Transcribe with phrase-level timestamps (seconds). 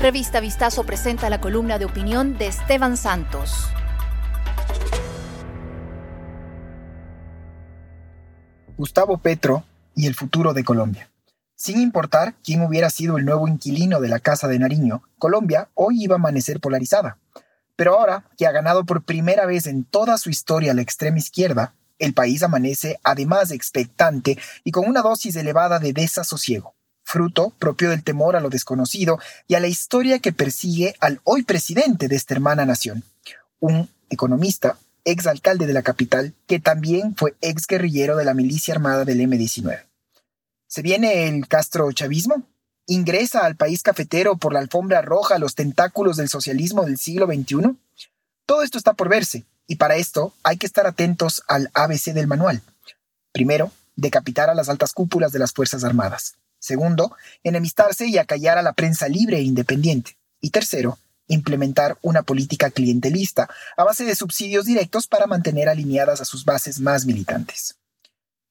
[0.00, 3.68] Revista Vistazo presenta la columna de opinión de Esteban Santos.
[8.78, 9.62] Gustavo Petro
[9.94, 11.10] y el futuro de Colombia.
[11.54, 16.02] Sin importar quién hubiera sido el nuevo inquilino de la Casa de Nariño, Colombia hoy
[16.02, 17.18] iba a amanecer polarizada.
[17.76, 21.74] Pero ahora que ha ganado por primera vez en toda su historia la extrema izquierda,
[21.98, 26.74] el país amanece además expectante y con una dosis elevada de desasosiego
[27.10, 31.42] fruto propio del temor a lo desconocido y a la historia que persigue al hoy
[31.42, 33.02] presidente de esta hermana nación,
[33.58, 38.74] un economista, ex alcalde de la capital, que también fue ex guerrillero de la milicia
[38.74, 39.86] armada del M-19.
[40.68, 42.44] ¿Se viene el Castro chavismo?
[42.86, 47.76] ¿Ingresa al país cafetero por la alfombra roja los tentáculos del socialismo del siglo XXI?
[48.46, 52.28] Todo esto está por verse, y para esto hay que estar atentos al ABC del
[52.28, 52.62] manual.
[53.32, 56.36] Primero, decapitar a las altas cúpulas de las Fuerzas Armadas.
[56.60, 60.16] Segundo, enemistarse y acallar a la prensa libre e independiente.
[60.40, 66.24] Y tercero, implementar una política clientelista a base de subsidios directos para mantener alineadas a
[66.24, 67.76] sus bases más militantes.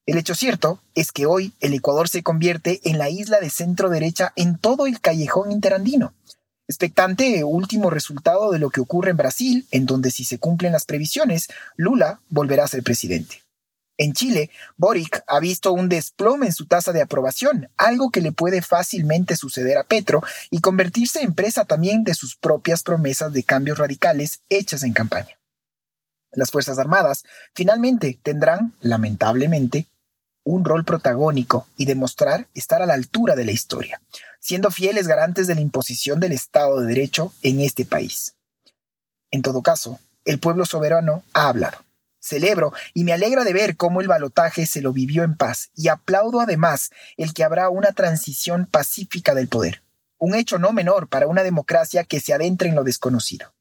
[0.05, 3.89] El hecho cierto es que hoy el Ecuador se convierte en la isla de centro
[3.89, 6.13] derecha en todo el callejón interandino.
[6.67, 10.85] Expectante último resultado de lo que ocurre en Brasil, en donde si se cumplen las
[10.85, 13.43] previsiones, Lula volverá a ser presidente.
[14.01, 18.31] En Chile, Boric ha visto un desplome en su tasa de aprobación, algo que le
[18.31, 23.43] puede fácilmente suceder a Petro y convertirse en presa también de sus propias promesas de
[23.43, 25.37] cambios radicales hechas en campaña.
[26.31, 29.87] Las Fuerzas Armadas finalmente tendrán, lamentablemente,
[30.45, 34.01] un rol protagónico y demostrar estar a la altura de la historia,
[34.39, 38.37] siendo fieles garantes de la imposición del Estado de Derecho en este país.
[39.29, 41.88] En todo caso, el pueblo soberano ha hablado
[42.19, 45.87] Celebro y me alegra de ver cómo el balotaje se lo vivió en paz y
[45.87, 49.83] aplaudo además el que habrá una transición pacífica del poder,
[50.17, 53.53] un hecho no menor para una democracia que se adentra en lo desconocido.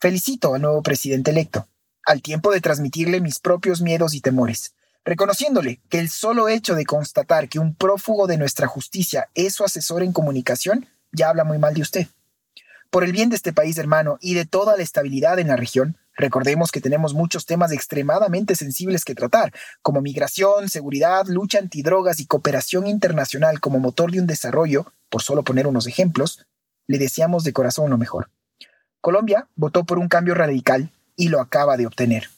[0.00, 1.68] Felicito al nuevo presidente electo,
[2.04, 4.74] al tiempo de transmitirle mis propios miedos y temores,
[5.04, 9.64] reconociéndole que el solo hecho de constatar que un prófugo de nuestra justicia es su
[9.64, 12.06] asesor en comunicación ya habla muy mal de usted.
[12.90, 15.96] Por el bien de este país hermano y de toda la estabilidad en la región,
[16.16, 22.26] Recordemos que tenemos muchos temas extremadamente sensibles que tratar, como migración, seguridad, lucha antidrogas y
[22.26, 26.46] cooperación internacional como motor de un desarrollo, por solo poner unos ejemplos,
[26.86, 28.30] le deseamos de corazón lo mejor.
[29.00, 32.28] Colombia votó por un cambio radical y lo acaba de obtener.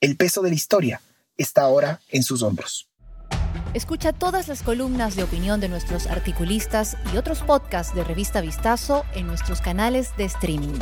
[0.00, 1.00] El peso de la historia
[1.36, 2.88] está ahora en sus hombros.
[3.74, 9.04] Escucha todas las columnas de opinión de nuestros articulistas y otros podcasts de Revista Vistazo
[9.14, 10.78] en nuestros canales de streaming